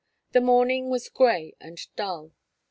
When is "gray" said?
1.09-1.53